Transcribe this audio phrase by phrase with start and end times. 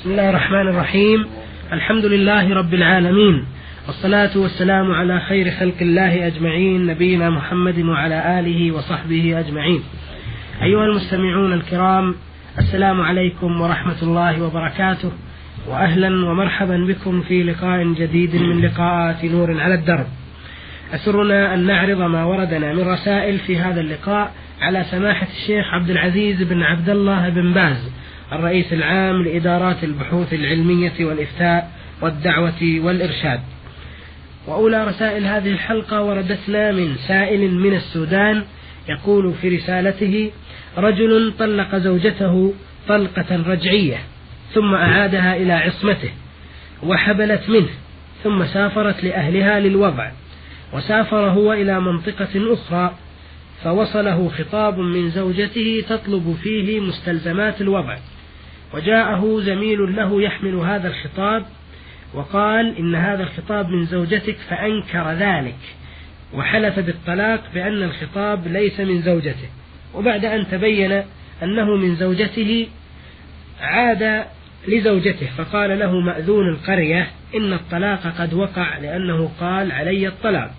[0.00, 1.26] بسم الله الرحمن الرحيم.
[1.72, 3.44] الحمد لله رب العالمين.
[3.86, 9.82] والصلاة والسلام على خير خلق الله أجمعين نبينا محمد وعلى آله وصحبه أجمعين.
[10.62, 12.14] أيها المستمعون الكرام
[12.58, 15.12] السلام عليكم ورحمة الله وبركاته.
[15.68, 20.06] وأهلا ومرحبا بكم في لقاء جديد من لقاءات نور على الدرب.
[20.94, 26.42] أسرنا أن نعرض ما وردنا من رسائل في هذا اللقاء على سماحة الشيخ عبد العزيز
[26.42, 27.92] بن عبد الله بن باز.
[28.32, 31.70] الرئيس العام لإدارات البحوث العلمية والإفتاء
[32.02, 33.40] والدعوة والإرشاد.
[34.46, 38.44] وأولى رسائل هذه الحلقة وردتنا من سائل من السودان
[38.88, 40.30] يقول في رسالته
[40.78, 42.54] رجل طلق زوجته
[42.88, 43.98] طلقة رجعية
[44.54, 46.10] ثم أعادها إلى عصمته
[46.82, 47.68] وحبلت منه
[48.24, 50.10] ثم سافرت لأهلها للوضع
[50.72, 52.94] وسافر هو إلى منطقة أخرى
[53.64, 57.96] فوصله خطاب من زوجته تطلب فيه مستلزمات الوضع.
[58.74, 61.44] وجاءه زميل له يحمل هذا الخطاب
[62.14, 65.58] وقال إن هذا الخطاب من زوجتك فأنكر ذلك
[66.34, 69.48] وحلف بالطلاق بأن الخطاب ليس من زوجته
[69.94, 71.02] وبعد أن تبين
[71.42, 72.68] أنه من زوجته
[73.60, 74.24] عاد
[74.68, 80.50] لزوجته فقال له مأذون القرية إن الطلاق قد وقع لأنه قال علي الطلاق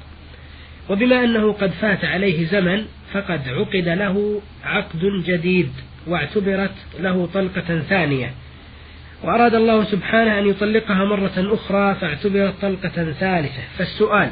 [0.90, 5.72] وبما أنه قد فات عليه زمن فقد عقد له عقد جديد
[6.08, 8.34] واعتبرت له طلقة ثانية.
[9.24, 13.62] وأراد الله سبحانه أن يطلقها مرة أخرى فاعتبرت طلقة ثالثة.
[13.78, 14.32] فالسؤال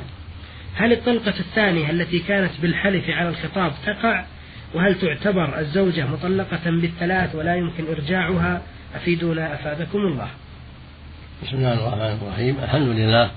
[0.76, 4.26] هل الطلقة الثانية التي كانت بالحلف على الخطاب تقع؟
[4.74, 8.62] وهل تعتبر الزوجة مطلقة بالثلاث ولا يمكن إرجاعها؟
[8.96, 10.28] أفيدونا أفادكم الله.
[11.44, 12.58] بسم الله الرحمن الرحيم.
[12.64, 13.32] الحمد لله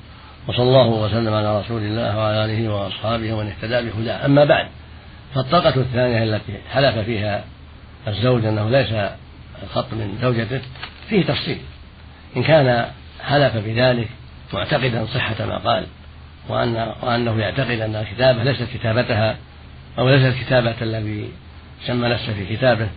[0.49, 4.27] وصلى الله وسلم على رسول الله وعلى آله وأصحابه ومن اهتدى بهداه.
[4.27, 4.67] أما بعد
[5.35, 7.45] فالطلقة الثانية التي حلف فيها
[8.09, 9.11] الزوج أنه ليس
[9.63, 10.61] الخط من زوجته
[11.09, 11.59] فيه تفصيل.
[12.37, 12.87] إن كان
[13.21, 14.09] حلف بذلك
[14.53, 15.87] معتقدا صحة ما قال
[16.49, 19.37] وأن وأنه يعتقد أن الكتابة ليست كتابتها
[19.99, 21.29] أو ليست كتابة الذي
[21.87, 22.89] سمى نفسه في كتابه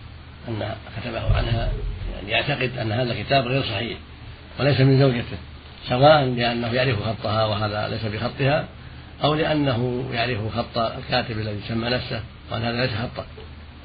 [0.48, 1.68] أن كتبه عنها
[2.14, 3.98] يعني يعتقد أن هذا الكتاب غير صحيح
[4.60, 5.36] وليس من زوجته
[5.88, 8.64] سواء لأنه يعرف خطها وهذا ليس بخطها
[9.24, 13.24] أو لأنه يعرف خط الكاتب الذي سمى نفسه وأن هذا ليس خطه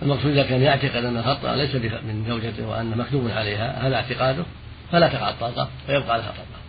[0.02, 4.44] المقصود إذا كان يعتقد أن الخط ليس من زوجته وأن مكتوب عليها هذا اعتقاده
[4.92, 6.62] فلا تقع الطلقة ويبقى لها طلقة.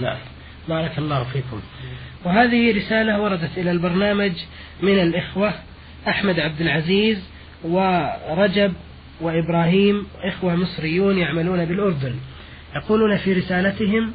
[0.00, 0.18] نعم.
[0.68, 1.60] بارك الله فيكم.
[2.24, 4.32] وهذه رسالة وردت إلى البرنامج
[4.82, 5.54] من الإخوة
[6.08, 7.18] أحمد عبد العزيز
[7.64, 8.72] ورجب
[9.20, 12.14] وإبراهيم إخوة مصريون يعملون بالأردن.
[12.76, 14.12] يقولون في رسالتهم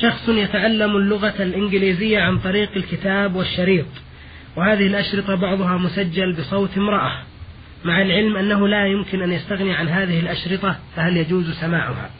[0.00, 3.86] شخص يتعلم اللغة الإنجليزية عن طريق الكتاب والشريط.
[4.56, 7.12] وهذه الأشرطة بعضها مسجل بصوت امرأة
[7.84, 12.10] مع العلم أنه لا يمكن أن يستغني عن هذه الأشرطة فهل يجوز سماعها؟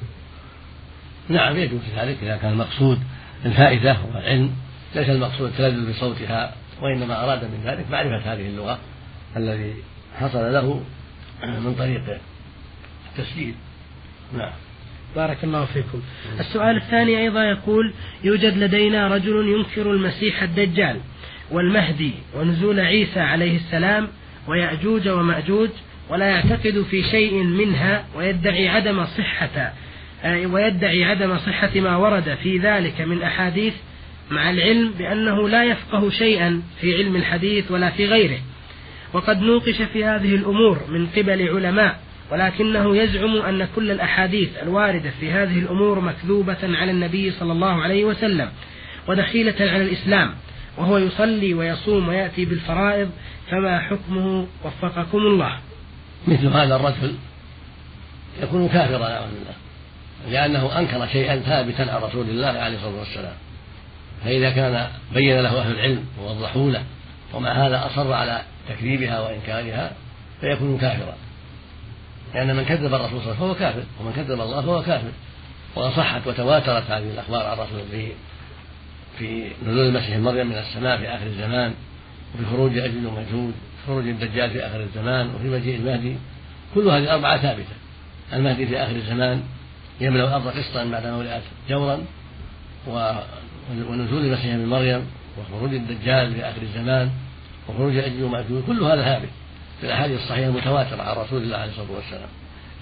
[1.29, 2.99] نعم يجوز ذلك إذا كان المقصود
[3.45, 4.51] الفائدة والعلم
[4.95, 8.79] ليس المقصود التلذذ بصوتها وإنما أراد من ذلك معرفة هذه اللغة
[9.37, 9.75] الذي
[10.21, 10.83] حصل له
[11.45, 12.03] من طريق
[13.11, 13.55] التسجيل.
[14.37, 14.53] نعم.
[15.17, 16.03] بارك الله فيكم.
[16.41, 17.95] السؤال الثاني أيضا يقول
[18.25, 21.01] يوجد لدينا رجل ينكر المسيح الدجال.
[21.51, 24.09] والمهدي ونزول عيسى عليه السلام
[24.49, 25.69] ويأجوج ومأجوج
[26.09, 29.73] ولا يعتقد في شيء منها ويدعي عدم صحة
[30.25, 33.75] آه، ويدعي عدم صحة ما ورد في ذلك من أحاديث
[34.31, 38.39] مع العلم بأنه لا يفقه شيئا في علم الحديث ولا في غيره.
[39.13, 45.31] وقد نوقش في هذه الأمور من قبل علماء ولكنه يزعم أن كل الأحاديث الواردة في
[45.31, 48.49] هذه الأمور مكذوبة على النبي صلى الله عليه وسلم
[49.09, 50.35] ودخيلة على الإسلام.
[50.77, 53.11] وهو يصلي ويصوم ويأتي بالفرائض
[53.51, 55.59] فما حكمه وفقكم الله.
[56.29, 57.15] مثل هذا الرجل
[58.43, 59.55] يكون كافرا نعوذ بالله
[60.31, 63.35] لأنه أنكر شيئا ثابتا عن رسول الله عليه الصلاة والسلام.
[64.25, 66.85] فإذا كان بين له أهل العلم ووضحوا له
[67.35, 69.93] ومع هذا أصر على تكذيبها وإنكارها
[70.41, 71.15] فيكون كافرا.
[72.35, 75.11] لأن من كذب الرسول صلى الله عليه وسلم فهو كافر ومن كذب الله فهو كافر.
[75.77, 78.13] وقد صحت وتواترت هذه الأخبار عن رسول الله
[79.19, 81.75] في نزول المسيح مريم من السماء في آخر الزمان
[82.35, 83.55] وفي خروج أجل ومجهود
[83.87, 86.17] خروج الدجال في آخر الزمان وفي مجيء المهدي.
[86.75, 87.77] كل هذه الأربعة ثابتة.
[88.33, 89.43] المهدي في آخر الزمان
[90.01, 92.05] يملأ الأرض قسطا بعدما ملئت جورا
[93.89, 95.07] ونزول المسيح من مريم
[95.39, 97.11] وخروج الدجال في آخر الزمان
[97.69, 99.29] وخروج أجل ومأجوج كل هذا ثابت
[99.81, 102.29] في الأحاديث الصحيحة المتواترة عن رسول الله عليه الصلاة والسلام.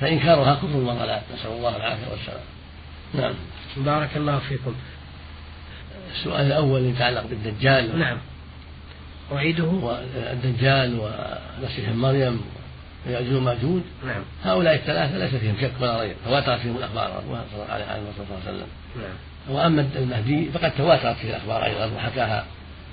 [0.00, 1.20] فإنكارها كفر وضلال.
[1.34, 2.44] نسأل الله العافية والسلام.
[3.14, 3.34] نعم.
[3.76, 4.74] بارك الله فيكم.
[6.14, 8.18] السؤال الأول يتعلق بالدجال نعم.
[9.32, 9.64] أعيده.
[9.64, 12.40] والدجال ومسيح مريم
[13.06, 14.22] ويأجوج ومأجوج نعم.
[14.44, 17.22] هؤلاء الثلاثة ليس فيهم شك ولا ريب تواترت فيهم الأخبار
[17.52, 17.84] صلى الله عليه
[18.42, 18.66] وسلم.
[18.96, 19.56] نعم.
[19.56, 22.44] وأما المهدي فقد تواترت فيه الأخبار أيضا وحكاها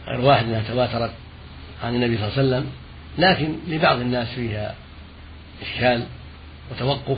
[0.07, 1.11] غير واحد أنها تواترت
[1.83, 2.71] عن النبي صلى الله عليه وسلم.
[3.17, 4.75] لكن لبعض الناس فيها
[5.61, 6.03] إشكال
[6.71, 7.17] وتوقف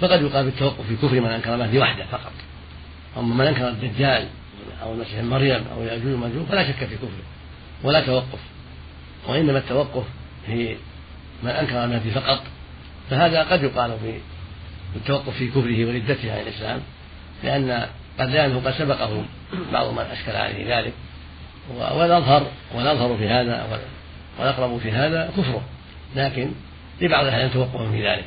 [0.00, 2.32] فقد يقال بالتوقف في كفر من أنكر المهدي وحده فقط.
[3.16, 4.26] أما من أنكر الدجال
[4.82, 7.22] أو المسيح مريم أو يأجوج ومأجوج فلا شك في كفره
[7.82, 8.38] ولا توقف.
[9.28, 10.04] وإنما التوقف
[10.46, 10.76] في
[11.42, 12.42] من أنكر المهدي فقط
[13.10, 14.14] فهذا قد يقال في
[14.96, 16.80] التوقف في كفره وردته عن الإسلام
[17.44, 17.86] لأن
[18.18, 19.24] قد لأنه قد سبقه
[19.72, 20.92] بعض من أشكل عليه ذلك.
[21.74, 23.80] والأظهر والأظهر في هذا
[24.38, 25.62] والأقرب في هذا كفره.
[26.16, 26.50] لكن
[27.00, 28.24] لبعض الأحيان توقف في ذلك.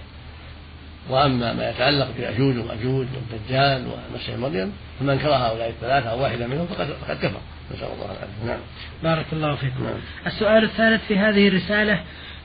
[1.10, 6.66] وأما ما يتعلق بأجوج ومأجوج والدجال ومسيح مريم فمن كره هؤلاء الثلاثة أو واحدا منهم
[6.66, 7.40] فقد فقد كفر.
[7.72, 8.46] نسأل الله العافية.
[8.46, 8.60] نعم.
[9.04, 9.84] بارك الله فيكم.
[9.84, 9.94] نعم.
[10.28, 12.00] السؤال الثالث في هذه الرسالة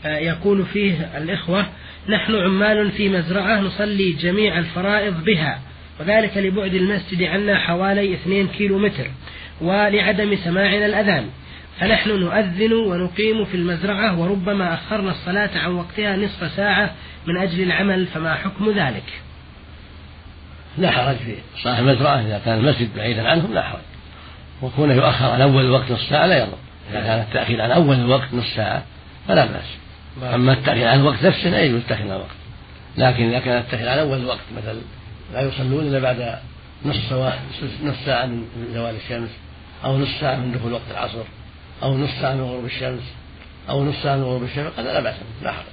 [0.04, 1.66] آه، يقول فيه الإخوة
[2.08, 5.60] نحن عمال في مزرعة نصلي جميع الفرائض بها
[6.00, 9.10] وذلك لبعد المسجد عنا حوالي اثنين كيلو متر
[9.60, 11.26] ولعدم سماعنا الأذان.
[11.80, 16.94] فنحن نؤذن ونقيم في المزرعة وربما أخرنا الصلاة عن وقتها نصف ساعة
[17.26, 19.20] من أجل العمل فما حكم ذلك؟
[20.78, 23.80] لا حرج في صلاح المزرعة إذا كان المسجد بعيدا عنهم لا حرج.
[24.62, 26.58] وكونه يؤخر عن أول الوقت نصف ساعة لا يضر.
[26.90, 28.82] إذا كان التأخير عن أول الوقت نصف ساعة
[29.28, 29.76] فلا بأس.
[30.34, 32.36] أما التأخير عن الوقت نفسه لا يجوز التأخير عن الوقت.
[32.98, 34.80] لكن إذا كان التأخير عن أول الوقت مثل
[35.32, 36.38] لا يصلون إلا بعد
[36.84, 37.12] نصف
[37.84, 38.44] نصف ساعة من
[38.74, 39.30] زوال الشمس
[39.84, 41.24] أو نصف ساعة من دخول وقت العصر.
[41.82, 43.14] أو نصف ساعة من غروب الشمس
[43.68, 45.64] أو نصف ساعة من غروب الشمس هذا لا بأس لا حرج.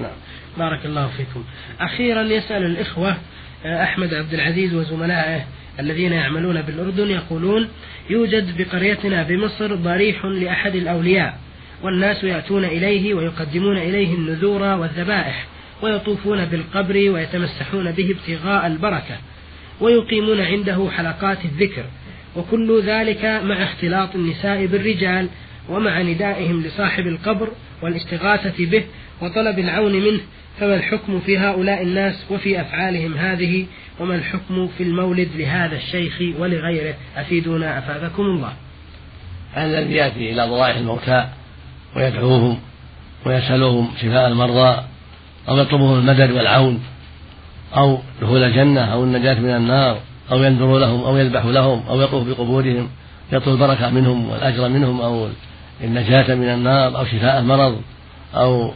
[0.00, 0.16] نعم.
[0.58, 1.44] بارك الله فيكم.
[1.80, 3.16] أخيرا يسأل الإخوة
[3.64, 5.44] آه، أحمد عبد العزيز وزملائه
[5.80, 7.68] الذين يعملون بالأردن يقولون
[8.10, 11.38] يوجد بقريتنا بمصر ضريح لأحد الأولياء
[11.82, 15.46] والناس يأتون إليه ويقدمون إليه النذور والذبائح
[15.82, 19.18] ويطوفون بالقبر ويتمسحون به ابتغاء البركة
[19.80, 21.84] ويقيمون عنده حلقات الذكر
[22.36, 25.28] وكل ذلك مع اختلاط النساء بالرجال
[25.68, 27.48] ومع ندائهم لصاحب القبر
[27.82, 28.84] والاستغاثة به
[29.20, 30.20] وطلب العون منه
[30.60, 33.66] فما الحكم في هؤلاء الناس وفي أفعالهم هذه؟
[34.00, 38.52] وما الحكم في المولد لهذا الشيخ ولغيره؟ أفيدونا أفادكم الله.
[39.56, 41.28] الذي يأتي إلى ضرائح الموتى
[41.96, 42.58] ويدعوهم
[43.26, 44.82] ويسألهم شفاء المرضى
[45.48, 46.82] أو يطلبهم المدد والعون
[47.76, 50.00] أو دخول الجنة أو النجاة من النار.
[50.32, 52.88] أو ينذر لهم أو يذبح لهم أو يطوف بقبورهم
[53.32, 55.28] يطلب البركة منهم والأجر منهم أو
[55.84, 57.80] النجاة من النار أو شفاء المرض
[58.34, 58.72] أو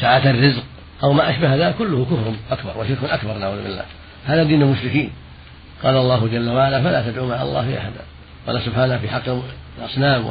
[0.00, 0.62] سعة الرزق
[1.02, 3.84] أو ما أشبه ذلك كله كفر أكبر وشرك أكبر نعوذ بالله.
[4.26, 5.10] هذا دين المشركين.
[5.82, 8.00] قال الله جل وعلا فلا تدعوا مع الله أحدا.
[8.46, 9.22] قال سبحانه في حق
[9.78, 10.24] الأصنام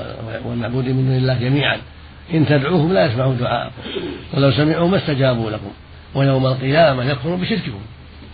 [0.46, 1.78] والمعبود من دون الله جميعا
[2.34, 3.82] إن تدعوهم لا يسمعوا دعاءكم
[4.34, 5.72] ولو سمعوا ما استجابوا لكم
[6.16, 7.80] ويوم القيامة يكفرون بشرككم.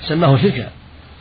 [0.07, 0.69] سماه شركا.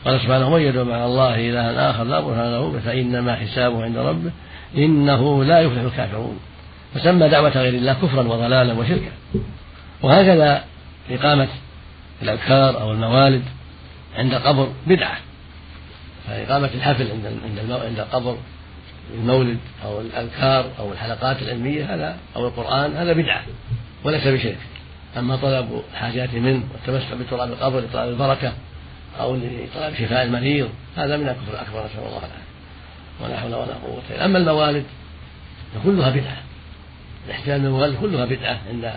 [0.04, 4.30] قال سبحانه ومن يدعو مع الله إلها آخر لا برهان له فإنما حسابه عند ربه
[4.76, 6.38] إنه لا يفلح الكافرون.
[6.94, 9.10] فسمى دعوة غير الله كفرا وضلالا وشركا.
[10.02, 10.64] وهكذا
[11.10, 11.48] إقامة
[12.22, 13.42] الأذكار أو الموالد
[14.16, 15.16] عند قبر بدعة.
[16.28, 18.36] فإقامة الحفل عند عند عند القبر
[19.14, 23.42] المولد أو الأذكار أو الحلقات العلمية هذا أو القرآن هذا بدعة
[24.04, 24.58] وليس بشرك.
[25.18, 28.52] أما طلب الحاجات منه والتمسح بتراب القبر لطلب البركة
[29.20, 32.42] أو لطلب شفاء المريض هذا من الكفر الأكبر نسأل الله العافية.
[33.24, 34.84] ولا حول ولا قوة إلا أما الموالد
[35.74, 36.42] فكلها بدعة.
[37.26, 38.92] الاحتفال بالموالد كلها بدعة عند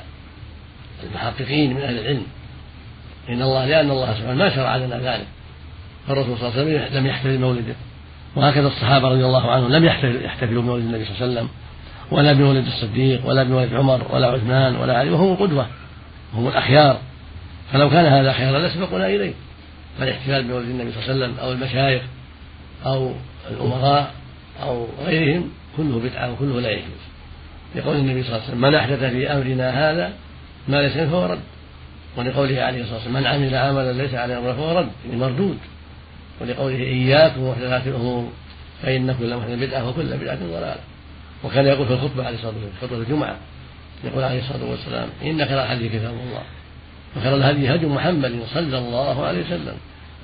[1.04, 2.26] المحققين من أهل العلم.
[3.30, 5.28] إن الله لأن الله سبحانه ما شرع لنا ذلك.
[6.08, 7.76] فالرسول صلى الله عليه وسلم لم يحتفل بمولده.
[8.36, 9.86] وهكذا الصحابة رضي الله عنهم لم
[10.24, 11.50] يحتفلوا بمولد النبي صلى الله عليه وسلم.
[12.12, 15.10] ولا بمولد الصديق ولا بمولد عمر ولا عثمان ولا علي.
[15.10, 15.68] وهم القدوة.
[16.34, 17.00] وهم الأخيار.
[17.74, 19.34] فلو كان هذا خيرا لسبقنا إليه.
[20.00, 22.04] فالاحتفال بمولد النبي صلى الله عليه وسلم أو المشايخ
[22.86, 23.14] أو
[23.52, 24.14] الأمراء
[24.64, 27.06] أو غيرهم كله بدعة وكله لا يجوز.
[27.76, 30.14] لقول النبي صلى الله عليه وسلم من أحدث في أمرنا هذا
[30.68, 31.40] ما ليس فهو رد.
[32.18, 34.90] ولقوله عليه الصلاة والسلام من عمل عملا ليس عليه أمره فهو رد.
[35.06, 35.58] يعني مردود.
[36.42, 38.32] ولقوله إياكم ومحدثات الأمور
[38.82, 40.82] فإن كل محدث بدعة وكل بدعة ضلالة.
[41.44, 43.38] وكان يقول في الخطبة عليه الصلاة والسلام خطبة الجمعة
[44.04, 46.42] يقول عليه الصلاة والسلام إن خير الحديث كتاب الله.
[47.18, 49.74] وخير الهدي هدي محمد صلى الله عليه وسلم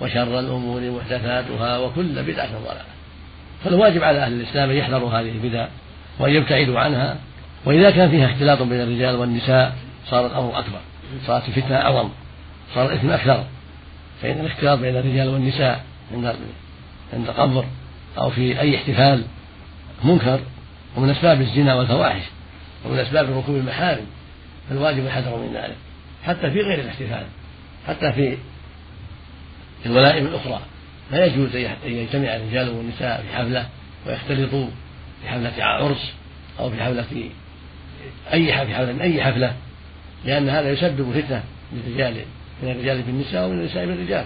[0.01, 2.81] وشر الأمور محدثاتها وكل بدعة ضلالة.
[3.63, 5.67] فالواجب على أهل الإسلام أن يحذروا هذه البدع
[6.19, 7.17] وأن يبتعدوا عنها.
[7.65, 9.75] وإذا كان فيها اختلاط بين الرجال والنساء
[10.09, 10.79] صار الأمر أكبر.
[11.27, 12.09] صارت الفتنة أعظم.
[12.75, 13.43] صار الإثم أكثر.
[14.21, 15.83] فإن الاختلاط بين الرجال والنساء
[16.13, 16.35] عند
[17.13, 17.65] عند قبر
[18.17, 19.23] أو في أي احتفال
[20.03, 20.39] منكر
[20.97, 22.23] ومن أسباب الزنا والفواحش
[22.85, 24.05] ومن أسباب ركوب المحارم
[24.69, 25.75] فالواجب الحذر من ذلك.
[26.25, 27.25] حتى في غير الاحتفال
[27.87, 28.37] حتى في
[29.85, 30.61] الولائم الأخرى.
[31.11, 33.65] لا يجوز أن يجتمع الرجال والنساء في حفلة
[34.07, 34.67] ويختلطوا
[35.21, 36.13] في حفلة عرس
[36.59, 37.05] أو في حفلة
[38.33, 39.55] أي حفلة, حفلة أي حفلة
[40.25, 42.15] لأن هذا يسبب فتنة للرجال
[42.63, 44.25] من الرجال بالنساء ومن النساء بالرجال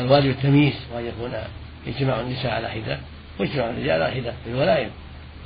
[0.00, 1.32] الواجب التمييز وأن يكون
[1.86, 2.98] اجتماع النساء على حدة
[3.38, 4.90] واجتماع الرجال على حدة في الولائم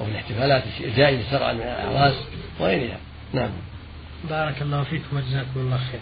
[0.01, 2.15] وفي الاحتفالات الجائزة شرعا من الأعراس
[2.61, 2.99] وغيرها.
[3.33, 3.51] نعم.
[4.31, 6.01] بارك الله فيكم وجزاكم الله خير.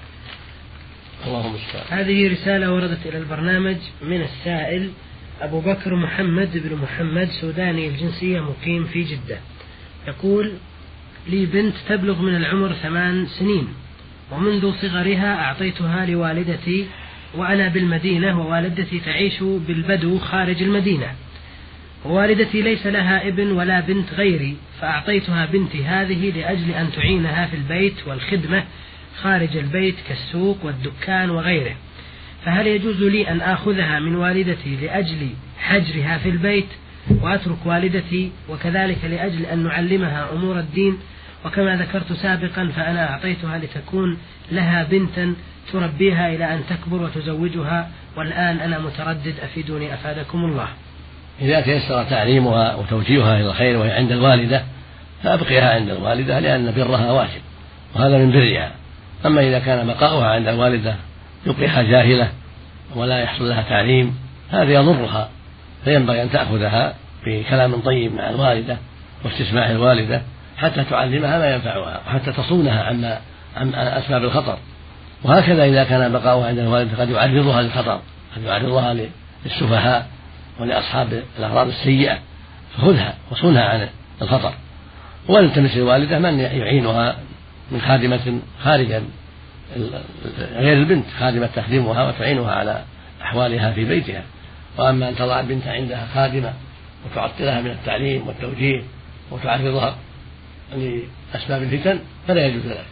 [1.26, 1.54] اللهم
[1.90, 4.90] هذه رسالة وردت إلى البرنامج من السائل
[5.40, 9.38] أبو بكر محمد بن محمد سوداني الجنسية مقيم في جدة.
[10.08, 10.52] يقول
[11.28, 13.68] لي بنت تبلغ من العمر ثمان سنين
[14.32, 16.86] ومنذ صغرها أعطيتها لوالدتي
[17.34, 21.14] وأنا بالمدينة ووالدتي تعيش بالبدو خارج المدينة.
[22.04, 28.06] ووالدتي ليس لها ابن ولا بنت غيري فأعطيتها بنتي هذه لأجل أن تعينها في البيت
[28.06, 28.64] والخدمة
[29.22, 31.74] خارج البيت كالسوق والدكان وغيره.
[32.44, 35.28] فهل يجوز لي أن آخذها من والدتي لأجل
[35.58, 36.68] حجرها في البيت؟
[37.10, 40.98] وأترك والدتي وكذلك لأجل أن نعلمها أمور الدين
[41.44, 44.18] وكما ذكرت سابقا فأنا أعطيتها لتكون
[44.52, 45.34] لها بنتا
[45.72, 50.68] تربيها إلى أن تكبر وتزوجها والآن أنا متردد أفيدوني أفادكم الله.
[51.40, 54.62] إذا تيسر تعليمها وتوجيهها إلى الخير وهي عند الوالدة
[55.22, 57.40] فأبقيها عند الوالدة لأن برها واجب
[57.94, 58.72] وهذا من برها.
[59.26, 60.94] أما إذا كان بقاؤها عند الوالدة
[61.46, 62.28] يبقيها جاهلة
[62.96, 64.18] ولا يحصل لها تعليم
[64.50, 65.28] هذا يضرها
[65.84, 66.94] فينبغي أن تأخذها
[67.26, 68.76] بكلام طيب مع الوالدة
[69.24, 70.22] واستسماع الوالدة
[70.58, 73.18] حتى تعلمها ما ينفعها وحتى تصونها عما
[73.56, 74.58] عن أسباب الخطر.
[75.22, 78.00] وهكذا إذا كان بقاؤها عند الوالدة قد يعرضها للخطر
[78.36, 78.96] قد يعرضها
[79.44, 80.06] للسفهاء
[80.60, 82.18] ولأصحاب الأغراض السيئة
[82.76, 83.88] فخذها وصونها عن
[84.22, 84.54] الخطر.
[85.28, 87.16] ولتمس الوالدة من يعينها
[87.70, 89.02] من خادمة خارج
[90.52, 92.82] غير البنت خادمة تخدمها وتعينها على
[93.22, 94.22] أحوالها في بيتها.
[94.78, 96.52] وأما أن تضع البنت عندها خادمة
[97.06, 98.82] وتعطلها من التعليم والتوجيه
[99.30, 99.96] وتعرضها
[100.72, 102.84] لأسباب الفتن فلا يجوز ذلك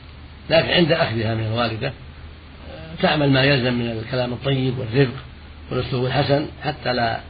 [0.50, 1.92] لكن عند أخذها من الوالدة
[3.02, 5.14] تعمل ما يلزم من الكلام الطيب والرفق
[5.70, 7.20] والأسلوب الحسن حتى لا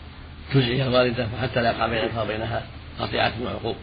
[0.54, 2.62] تزعج الوالدة وحتى لا يقع بينها وبينها
[3.00, 3.76] قطيعة وعقوق.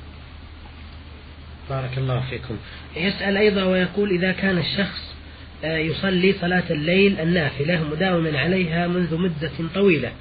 [1.70, 2.58] بارك الله فيكم.
[2.96, 5.16] يسأل أيضا ويقول إذا كان الشخص
[5.64, 10.12] آه، يصلي صلاة الليل النافلة مداوما عليها منذ مدة طويلة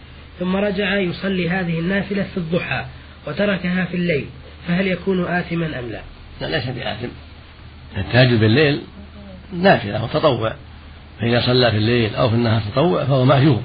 [0.40, 2.84] ثم رجع يصلي هذه النافلة في الضحى
[3.26, 4.26] وتركها في الليل
[4.68, 6.00] فهل يكون آثما أم لا؟
[6.40, 7.08] لا ليس بآثم.
[7.96, 8.80] التهجد بالليل
[9.52, 10.54] نافلة وتطوع.
[11.20, 13.62] فإذا صلى في الليل أو في النهار تطوع فهو مأجور.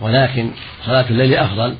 [0.00, 0.50] ولكن
[0.84, 1.76] صلاة الليل أفضل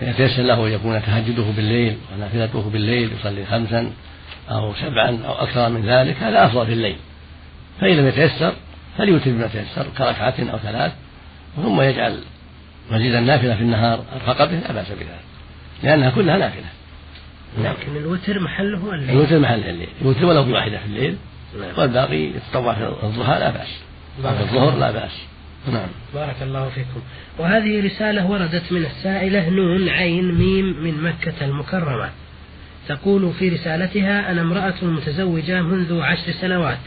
[0.00, 3.92] فيتيسر له أن يكون تهجده بالليل ونافلته بالليل يصلي خمسا
[4.50, 6.96] أو سبعا أو أكثر من ذلك هذا أفضل في الليل.
[7.80, 8.52] فإن لم يتيسر
[8.98, 10.92] فليوتر بما تيسر كركعة أو ثلاث
[11.56, 12.20] ثم يجعل
[12.90, 15.20] مزيد النافلة في النهار فقط لا بأس بذلك
[15.82, 16.64] لأنها كلها نافلة.
[17.58, 19.88] لكن الوتر محله الليل الوتر محله الليل.
[20.02, 21.16] يوتر ولو بواحدة في الليل
[21.60, 21.78] نعم.
[21.78, 23.68] والباقي يتطوع في الضحى لا بأس.
[24.22, 25.12] في الظهر لا بأس.
[25.72, 25.88] نعم.
[26.14, 27.00] بارك الله فيكم.
[27.38, 32.10] وهذه رسالة وردت من السائلة نون عين ميم من مكة المكرمة.
[32.88, 36.78] تقول في رسالتها أنا امرأة متزوجة منذ عشر سنوات.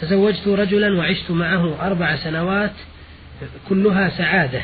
[0.00, 2.72] تزوجت رجلا وعشت معه أربع سنوات
[3.68, 4.62] كلها سعادة.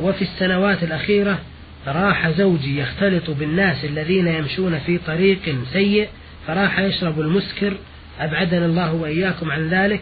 [0.00, 1.38] وفي السنوات الأخيرة
[1.86, 6.08] راح زوجي يختلط بالناس الذين يمشون في طريق سيء
[6.46, 7.76] فراح يشرب المسكر.
[8.20, 10.00] أبعدنا الله وإياكم عن ذلك.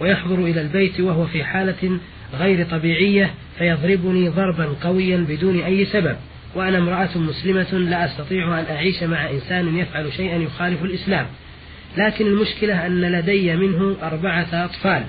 [0.00, 1.98] ويحضر إلى البيت وهو في حالة
[2.38, 6.16] غير طبيعية فيضربني ضربا قويا بدون أي سبب.
[6.54, 11.26] وأنا امرأة مسلمة لا أستطيع أن أعيش مع إنسان يفعل شيئا يخالف الإسلام.
[11.96, 15.04] لكن المشكلة أن لدي منه أربعة أطفال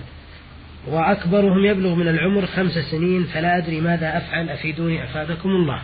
[0.88, 5.82] وأكبرهم يبلغ من العمر خمس سنين فلا أدري ماذا أفعل أفيدوني أفادكم الله.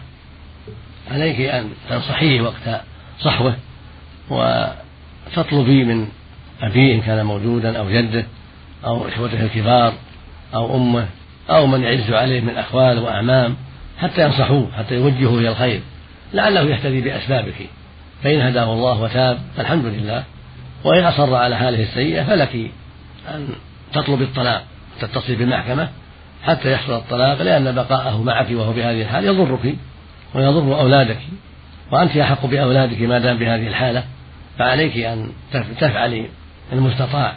[1.11, 2.81] عليك أن تنصحيه وقت
[3.19, 3.55] صحوة
[4.29, 6.07] وتطلبي من
[6.61, 8.25] أبيه إن كان موجودا أو جده.
[8.85, 9.93] أو إخوته الكبار
[10.53, 11.07] أو أمه
[11.49, 13.55] أو من يعز عليه من أخوال وأعمام
[13.99, 15.81] حتى ينصحوه حتى يوجهوه إلى الخير.
[16.33, 17.69] لعله يهتدي بأسبابك
[18.23, 20.23] فإن هداه الله وتاب فالحمد لله.
[20.83, 22.71] وإن أصر على حاله السيئة فلك
[23.29, 23.47] أن
[23.93, 24.63] تطلب الطلاق
[25.01, 25.89] تتصل بالمحكمة
[26.43, 29.75] حتى يحصل الطلاق لأن بقاءه معك وهو بهذه الحال يضرك
[30.35, 31.19] ويضر أولادك.
[31.91, 34.03] وأنت أحق بأولادك ما دام بهذه الحالة.
[34.57, 35.29] فعليك أن
[35.79, 36.25] تفعلي
[36.73, 37.35] المستطاع.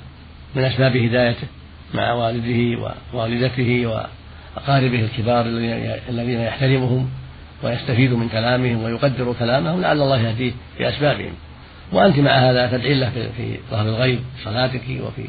[0.55, 1.47] من أسباب هدايته
[1.95, 5.47] مع والده ووالدته وأقاربه الكبار
[6.09, 7.09] الذين يحترمهم
[7.63, 11.33] ويستفيد من كلامهم ويقدر كلامهم لعل الله يهديه بأسبابهم
[11.93, 15.23] وأنت مع هذا تدعي له في ظهر الغيب في صلاتك وفي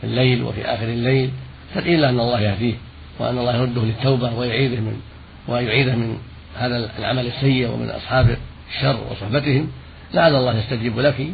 [0.00, 1.30] في الليل وفي آخر الليل.
[1.74, 2.74] تدعي له أن الله يهديه
[3.18, 5.00] وأن الله يرده للتوبة ويعيده من
[5.48, 6.18] ويعيده من
[6.58, 8.36] هذا العمل السيء ومن أصحاب
[8.70, 9.70] الشر وصحبتهم.
[10.14, 11.26] لعل الله يستجيب لك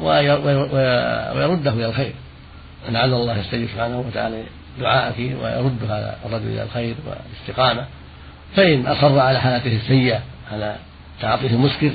[0.00, 2.12] ويرده إلى الخير.
[2.88, 4.42] لعل الله يستجيب سبحانه وتعالى
[4.80, 7.86] دعاءك ويرد هذا الرجل إلى الخير والاستقامة.
[8.56, 10.20] فإن أصر على حالته السيئة
[10.52, 10.76] على
[11.20, 11.90] تعاطيه المسكر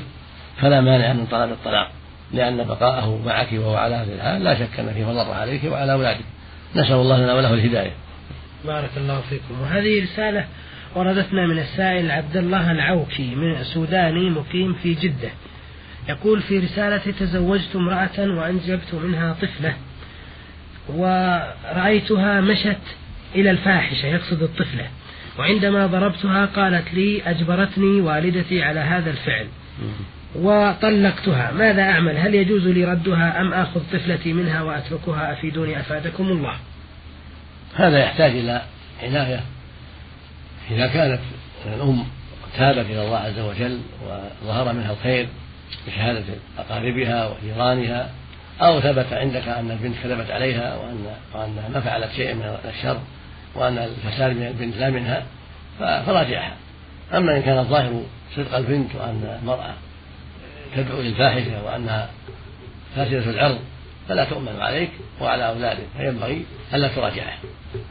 [0.60, 1.90] فلا مانع من طلب الطلاق
[2.32, 6.24] لأن بقاءه معك وهو على هذه الحال لا شك أن فيه مضرة عليك وعلى أولادك
[6.76, 7.92] نسأل الله لنا وله الهداية.
[8.64, 9.60] بارك الله فيكم.
[9.62, 10.44] وهذه رسالة
[10.94, 15.30] وردتنا من السائل عبد الله العوكي من سوداني مقيم في جدة.
[16.08, 19.74] يقول في رسالة تزوجت امرأة وأنجبت منها طفلة
[20.88, 22.76] ورأيتها مشت
[23.34, 24.86] إلى الفاحشة يقصد الطفلة.
[25.38, 29.46] وعندما ضربتها قالت لي أجبرتني والدتي على هذا الفعل.
[30.34, 31.52] وطلقتها.
[31.52, 36.56] ماذا أعمل؟ هل يجوز لي ردها أم آخذ طفلتي منها وأتركها أفيدوني أفادكم الله؟
[37.74, 38.62] هذا يحتاج إلى
[39.02, 39.40] عناية.
[40.70, 41.20] إذا كانت
[41.66, 42.04] الأم
[42.56, 43.80] تابت إلى الله عز وجل
[44.42, 45.28] وظهر منها الخير
[45.86, 46.24] بشهادة
[46.58, 48.10] أقاربها وجيرانها
[48.60, 53.00] أو ثبت عندك أن البنت كذبت عليها وأن وأنها ما فعلت شيئا من الشر
[53.54, 55.26] وأن الفساد من البنت لا منها
[55.78, 56.56] فراجعها.
[57.14, 58.02] أما إن كان الظاهر
[58.36, 59.74] صدق البنت وأن المرأة
[60.76, 62.08] تدعو للفاحشة وأنها
[62.96, 63.58] فاسدة العرض
[64.08, 65.86] فلا تؤمن عليك وعلى أولادك.
[65.96, 67.38] فينبغي ألا تراجعها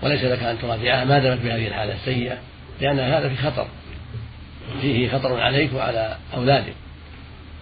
[0.01, 2.37] وليس لك أن تراجعها ما دامت بهذه الحالة السيئة
[2.81, 3.67] لأن هذا في خطر.
[4.81, 6.73] فيه خطر عليك وعلى أولادك.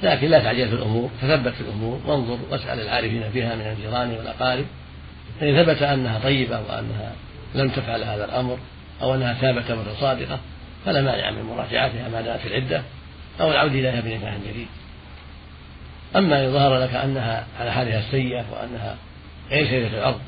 [0.04, 4.66] لكن لا تعجل في الأمور تثبت في الأمور وانظر واسأل العارفين فيها من الجيران والأقارب.
[5.40, 7.12] فإن ثبت أنها طيبة وأنها
[7.56, 8.58] لم تفعل هذا الأمر
[9.02, 10.40] أو أنها تابت توبة صادقة
[10.86, 12.82] فلا مانع من مراجعتها ما دامت في العدة
[13.42, 14.68] أو العودة إليها بنكاح جديد
[16.16, 18.96] أما إن ظهر لك أنها على حالها السيئة وأنها
[19.52, 20.20] غير سيدة الأرض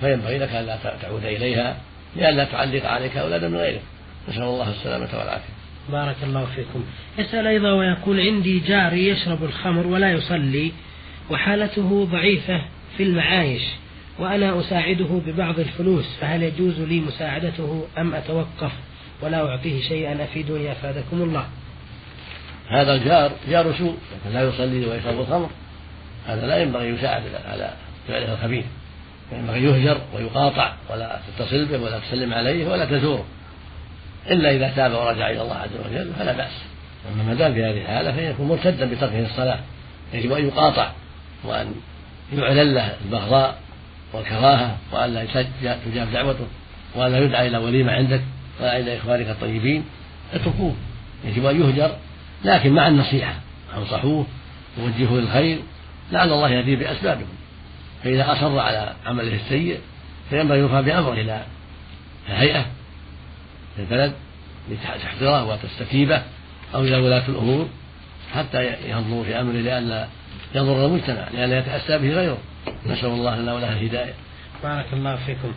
[0.00, 1.76] فينبغي لك ألا تعود إليها
[2.16, 3.80] لئلا تعلق عليك أولادا من غيرك.
[4.28, 5.57] نسأل الله السلامة والعافية.
[5.92, 6.84] بارك الله فيكم.
[7.18, 10.72] يسأل أيضا ويقول عندي جاري يشرب الخمر ولا يصلي
[11.30, 12.62] وحالته ضعيفة
[12.96, 13.62] في المعايش
[14.18, 18.72] وأنا أساعده ببعض الفلوس فهل يجوز لي مساعدته أم أتوقف
[19.22, 21.46] ولا أعطيه شيئا أفيدوني أفادكم الله؟
[22.68, 25.50] هذا الجار جار سوء لكن لا يصلي ويشرب الخمر.
[26.26, 27.74] هذا لا ينبغي يساعد على
[28.08, 28.64] فعله الخبيث.
[29.32, 33.24] ينبغي يهجر ويقاطع ولا تتصل به ولا تسلم عليه ولا تزوره.
[34.30, 36.52] إلا إذا تاب ورجع إلى الله عز وجل فلا بأس.
[37.14, 39.58] أما ما دام في هذه الحالة فيكون مرتدا بتركه الصلاة
[40.14, 40.90] يجب أن يقاطع
[41.44, 41.74] وأن
[42.32, 43.58] يعلن له البغضاء
[44.12, 45.24] والكراهة وأن لا
[45.62, 46.46] تجاب دعوته
[46.94, 48.20] وأن لا يدعى إلى وليمة عندك
[48.60, 49.84] ولا إلى إخوانك الطيبين.
[50.34, 50.74] اتركوه.
[51.24, 51.96] يجب أن يهجر.
[52.44, 53.34] لكن مع النصيحة
[53.76, 54.26] أنصحوه.
[54.78, 55.58] ووجهوه للخير.
[56.12, 57.26] لعل الله يهديه بأسبابه
[58.04, 59.80] فإذا أصر على عمله السيء
[60.30, 61.42] فينبغي يرفع بأمره إلى
[62.28, 62.66] الهيئة
[63.78, 64.12] في البلد
[64.70, 66.22] لتحضره وتستتيبه
[66.74, 67.68] أو إلى ولاة الأمور
[68.34, 70.06] حتى ينظروا في أمره لئلا
[70.54, 72.38] يضر المجتمع لئلا يتأسى به غيره.
[72.86, 74.14] نسأل الله لنا وله الهداية.
[74.62, 75.52] بارك الله فيكم.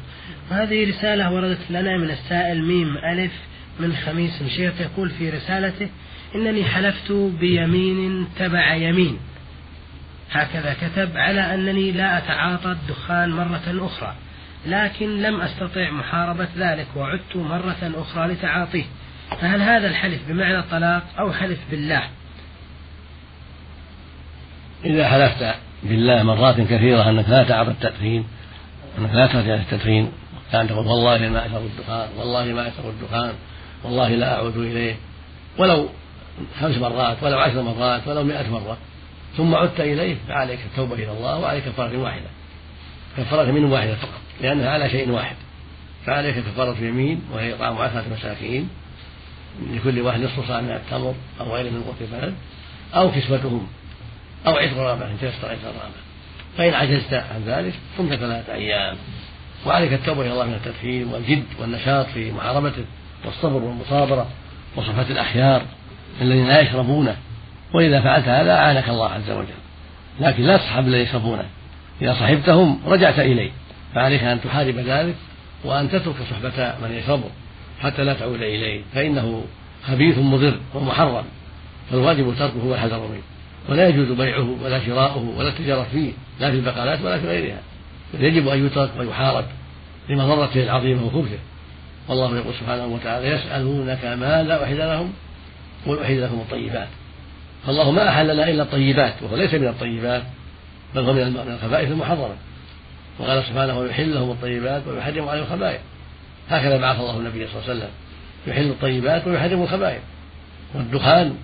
[0.51, 3.31] وهذه رسالة وردت لنا من السائل ميم ألف
[3.79, 5.89] من خميس مشيط يقول في رسالته
[6.35, 9.17] إنني حلفت بيمين تبع يمين.
[10.31, 14.15] هكذا كتب على أنني لا أتعاطى الدخان مرة أخرى.
[14.65, 18.85] لكن لم أستطع محاربة ذلك وعدت مرة أخرى لتعاطيه.
[19.41, 22.03] فهل هذا الحلف بمعنى الطلاق أو حلف بالله؟
[24.85, 28.25] إذا حلفت بالله مرات كثيرة أنك لا تعرف التدخين
[28.97, 30.11] أنك لا ترجع التدخين
[30.51, 33.33] كان تقول والله ما أشرب الدخان والله ما أشرب الدخان
[33.83, 34.95] والله لا أعود إليه.
[35.57, 35.89] ولو
[36.59, 38.77] خمس مرات ولو عشر مرات ولو مئة مرة.
[39.37, 42.27] ثم عدت إليه فعليك التوبة إلى الله وعليك كفارة واحدة
[43.17, 44.21] كفارة من واحدة فقط.
[44.41, 45.35] لأنها على شيء واحد
[46.05, 48.69] فعليك كفارة يمين وهي إطعام عشرة مساكين
[49.73, 52.33] لكل واحد نصف صاع من التمر أو غيره من قوت البلد
[52.95, 53.67] أو كسوتهم
[54.47, 56.01] أو عتق رابع إن تيسر عتق رابع.
[56.57, 58.97] فإن عجزت عن ذلك صمت ثلاثة أيام.
[59.65, 62.85] وعليك التوبة إلى الله من التدخين والجد والنشاط في محاربته
[63.25, 64.27] والصبر والمصابرة
[64.75, 65.61] وصفة الأخيار
[66.21, 67.15] الذين لا يشربونه
[67.73, 69.61] وإذا فعلت هذا أعانك الله عز وجل.
[70.19, 71.45] لكن لا تصحب الذين يشربونه
[72.01, 73.51] إذا صحبتهم رجعت إليه
[73.95, 75.15] فعليك أن تحارب ذلك
[75.63, 77.29] وأن تترك صحبة من يشربه
[77.81, 79.43] حتى لا تعود إليه فإنه
[79.87, 81.23] خبيث مضر ومحرم
[81.91, 83.21] فالواجب تركه والحذر منه
[83.69, 87.59] ولا يجوز بيعه ولا شراؤه ولا التجارة فيه لا في البقالات ولا في غيرها
[88.13, 89.45] بل يجب أن يترك ويحارب
[90.09, 91.39] لمضرته العظيمة وخبثه
[92.07, 95.13] والله يقول سبحانه وتعالى يسألونك ماذا أحل لهم
[95.87, 96.87] قل أحل لكم الطيبات.
[97.65, 100.23] فالله ما أحل لنا إلا الطيبات وهو ليس من الطيبات
[100.95, 101.19] بل هو من
[101.53, 102.35] الخبائث المحرمة.
[103.19, 105.79] وقال سبحانه ويحل لهم الطيبات ويحرم عليهم الخبائث.
[106.49, 107.89] هكذا بعث الله النبي صلى الله عليه وسلم.
[108.47, 110.01] يحل الطيبات ويحرم الخبائث.
[110.75, 111.37] والدخان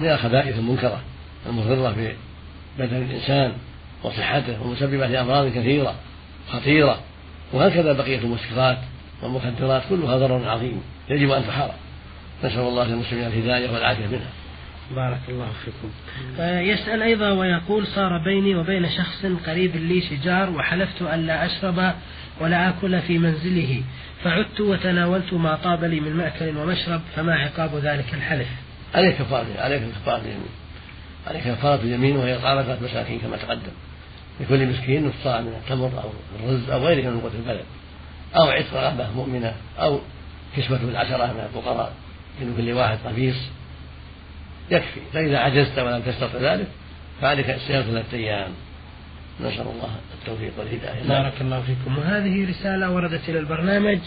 [0.00, 1.00] من الخبائث المنكرة
[1.46, 2.12] المضرة في
[2.78, 3.52] بدن الإنسان
[4.02, 5.94] وصحته ومسببة لأمراض كثيرة
[6.52, 7.00] خطيرة
[7.52, 8.78] وهكذا بقية المسكرات
[9.22, 11.74] والمخدرات كلها ضرر عظيم يجب أن تحارب.
[12.44, 14.30] نسأل الله للمسلمين الهداية والعافية منها.
[14.96, 15.90] بارك الله فيكم.
[16.40, 21.94] آه، يسأل أيضا ويقول صار بيني وبين شخص قريب لي شجار وحلفت أن لا أشرب
[22.40, 23.82] ولا آكل في منزله
[24.24, 28.48] فعدت وتناولت ما طاب لي من مأكل ومشرب فما عقاب ذلك الحلف؟
[28.94, 30.50] عليك كفارة عليك كفارة اليمين
[31.26, 33.72] عليك كفارة اليمين وهي إطعام مساكين كما تقدم.
[34.40, 37.64] لكل مسكين نصف من التمر أو الرز أو غيره من قوت البلد.
[38.36, 40.00] أو عتق رغبة مؤمنة أو
[40.56, 41.92] كسوة العشرة من الفقراء
[42.40, 43.36] من كل واحد قميص
[44.70, 45.00] يكفي.
[45.12, 46.66] فإذا عجزت ولم تستطع ذلك
[47.20, 48.50] فعليك صيام ثلاثة أيام.
[49.40, 51.08] نسأل الله التوفيق والهداية.
[51.08, 51.98] بارك الله فيكم.
[51.98, 53.98] وهذه رسالة وردت إلى البرنامج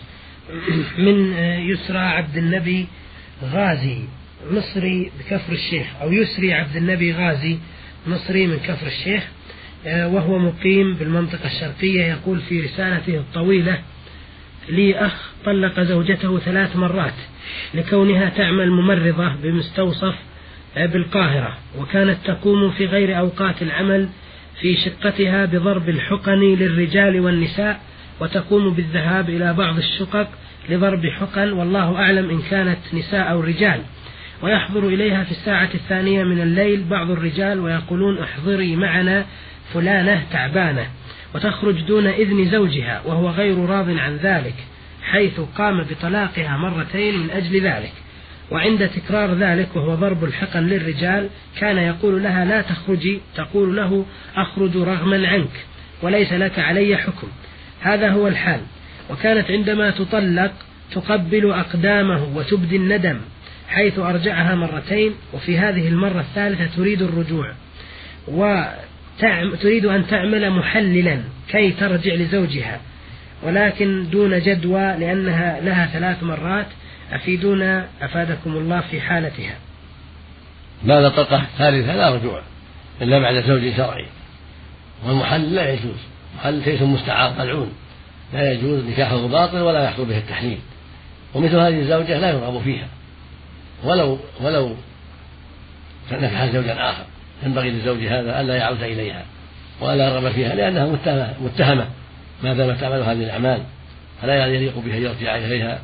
[0.97, 1.37] من
[1.71, 2.87] يسرى عبد النبي
[3.43, 3.99] غازي
[4.51, 5.87] مصري بكفر الشيخ.
[6.01, 7.57] أو يسري عبد النبي غازي
[8.07, 9.23] مصري من كفر الشيخ.
[9.85, 13.81] وهو مقيم بالمنطقة الشرقية يقول في رسالته الطويلة
[14.69, 17.13] لي أخ طلق زوجته ثلاث مرات
[17.73, 20.15] لكونها تعمل ممرضة بمستوصف
[20.75, 24.09] بالقاهرة وكانت تقوم في غير أوقات العمل
[24.61, 27.79] في شقتها بضرب الحقن للرجال والنساء
[28.19, 30.27] وتقوم بالذهاب إلى بعض الشقق
[30.69, 33.81] لضرب حقن والله أعلم إن كانت نساء أو رجال.
[34.41, 39.25] ويحضر إليها في الساعة الثانية من الليل بعض الرجال ويقولون احضري معنا
[39.73, 40.87] فلانة تعبانة
[41.35, 44.55] وتخرج دون إذن زوجها وهو غير راض عن ذلك
[45.03, 47.93] حيث قام بطلاقها مرتين من أجل ذلك.
[48.51, 51.29] وعند تكرار ذلك وهو ضرب الحقن للرجال
[51.59, 55.65] كان يقول لها لا تخرجي تقول له أخرج رغما عنك
[56.01, 57.27] وليس لك علي حكم.
[57.81, 58.59] هذا هو الحال.
[59.09, 60.51] وكانت عندما تطلق
[60.91, 63.17] تقبل أقدامه وتبدي الندم
[63.67, 67.53] حيث أرجعها مرتين وفي هذه المرة الثالثة تريد الرجوع.
[68.27, 72.79] وتريد أن تعمل محللا كي ترجع لزوجها.
[73.43, 76.65] ولكن دون جدوى لأنها لها ثلاث مرات
[77.11, 79.55] أفيدونا أفادكم الله في حالتها.
[80.83, 82.41] بعد الطلقة الثالثة لا رجوع
[83.01, 84.05] إلا بعد زوج شرعي.
[85.05, 85.99] والمحل لا يجوز.
[86.37, 87.71] محل شيء مستعار ملعون.
[88.33, 90.59] لا يجوز نكاحه باطل ولا يحصل به التحليل.
[91.33, 92.87] ومثل هذه الزوجة لا يرغب فيها.
[93.83, 94.75] ولو ولو
[96.11, 97.03] نكح زوجا آخر
[97.43, 99.25] ينبغي للزوج هذا ألا يعود إليها
[99.81, 101.33] وألا يرغب فيها لأنها متهمة.
[101.41, 101.87] متهمة.
[102.43, 103.63] ما دامت تعمل هذه الأعمال؟
[104.21, 105.79] فلا يليق بها يرجع إليها.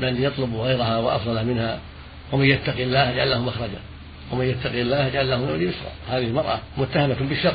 [0.00, 1.78] بل يطلب غيرها وأفضل منها
[2.32, 3.78] ومن يتق الله يجعل له مخرجا
[4.32, 6.16] ومن يتق الله يجعل له من يسرا.
[6.16, 7.54] هذه المرأة متهمة بالشر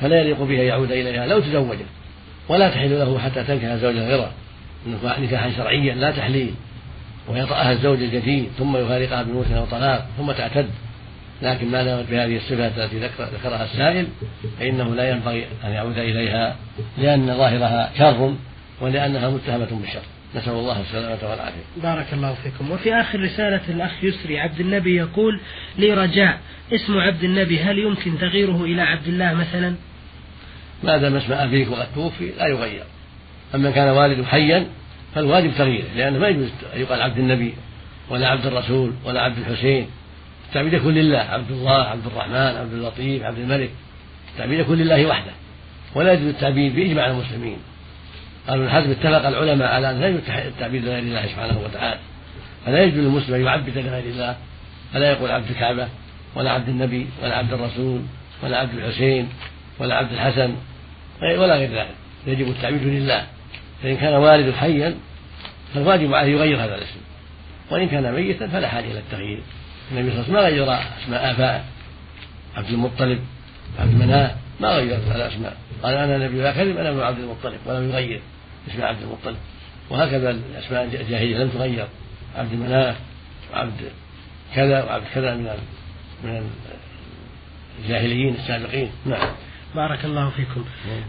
[0.00, 1.86] فلا يليق بها يعود إليها لو تزوجت
[2.48, 4.32] ولا تحل له حتى تنكح زوجا غيره
[5.18, 6.54] نكاحا شرعيا لا تحليل
[7.28, 10.70] ويطأها الزوج الجديد ثم يفارقها بموت أو طلاق ثم تعتد.
[11.42, 14.06] لكن ما دامت بهذه الصفات التي ذكرها السائل
[14.58, 16.56] فإنه لا ينبغي أن يعود إليها
[16.98, 18.34] لأن ظاهرها شر
[18.80, 20.02] ولأنها متهمة بالشر.
[20.34, 21.62] نسأل الله السلامة والعافية.
[21.82, 22.70] بارك الله فيكم.
[22.70, 25.40] وفي آخر رسالة الأخ يسري عبد النبي يقول
[25.78, 26.40] لي رجاء
[26.72, 29.74] اسم عبد النبي هل يمكن تغييره إلى عبد الله مثلا؟
[30.84, 32.84] ما دام اسم أبيك وقد توفي؟ لا يغير.
[33.54, 34.66] أما كان والده حيا
[35.14, 37.54] فالواجب تغييره لأنه ما يجوز أن يقال عبد النبي
[38.10, 39.86] ولا عبد الرسول ولا عبد الحسين.
[40.48, 43.70] التعبيد يكون لله عبد الله عبد الرحمن عبد اللطيف عبد الملك.
[44.32, 45.32] التعبيد يكون لله وحده.
[45.94, 47.58] ولا يجوز التعبيد بإجماع المسلمين.
[48.48, 51.98] قالوا الحزم اتفق العلماء على أن لا يجوز التعبيد لغير الله سبحانه وتعالى.
[52.66, 54.36] فلا يجوز للمسلم أن يعبد لغير الله.
[54.92, 55.88] فلا يقول عبد الكعبة
[56.34, 58.00] ولا عبد النبي ولا عبد الرسول
[58.42, 59.28] ولا عبد الحسين
[59.78, 60.54] ولا عبد الحسن
[61.20, 61.94] ولا غير ذلك.
[62.26, 63.26] يجب التعبيد لله.
[63.82, 64.94] فإن كان والد حيا
[65.74, 67.00] فالواجب عليه يغير هذا الاسم.
[67.70, 69.40] وإن كان ميتا فلا حاجة إلى التغيير.
[69.92, 71.64] النبي صلى الله عليه وسلم ما غير أسماء آبائه
[72.56, 73.18] عبد المطلب
[73.78, 74.30] عبد مناف
[74.60, 75.56] ما غير الأسماء.
[75.82, 78.20] قال أنا نبي لا كذب أنا ابن عبد المطلب ولم يغير.
[78.68, 79.36] اسم عبد المطلب.
[79.90, 81.86] وهكذا الأسماء الجاهلية لم تغير.
[82.36, 82.96] عبد مناف
[83.52, 83.80] وعبد
[84.54, 85.48] كذا وعبد كذا من
[86.24, 86.50] من
[87.84, 88.90] الجاهليين السابقين.
[89.06, 89.28] نعم.
[89.74, 90.64] بارك الله فيكم.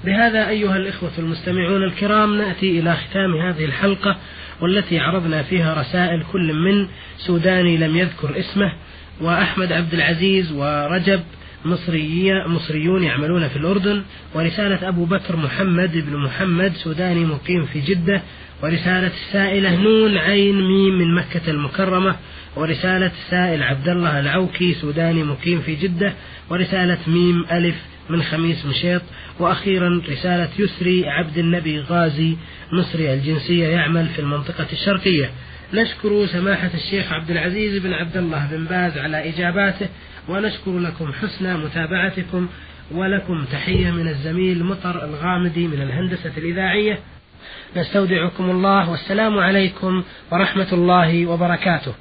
[0.05, 4.17] بهذا أيها الإخوة المستمعون الكرام نأتي إلى ختام هذه الحلقة
[4.61, 8.73] والتي عرضنا فيها رسائل كل من سوداني لم يذكر اسمه
[9.21, 11.23] وأحمد عبد العزيز ورجب
[11.65, 18.21] مصريون يعملون في الأردن ورسالة أبو بكر محمد بن محمد سوداني مقيم في جدة
[18.63, 22.15] ورسالة السائلة نون عين ميم من مكة المكرمة
[22.55, 26.13] ورسالة السائل عبد الله العوكي سوداني مقيم في جدة
[26.49, 27.75] ورسالة ميم ألف
[28.09, 29.01] من خميس مشيط
[29.39, 32.37] وأخيرا رسالة يسري عبد النبي غازي
[32.73, 35.31] مصري الجنسية يعمل في المنطقة الشرقية.
[35.73, 39.87] نشكر سماحة الشيخ عبد العزيز بن عبد الله بن باز على إجاباته.
[40.27, 42.47] ونشكر لكم حسن متابعتكم
[42.91, 46.99] ولكم تحية من الزميل مطر الغامدي من الهندسة الإذاعية.
[47.77, 51.93] نستودعكم الله والسلام عليكم ورحمة الله وبركاته.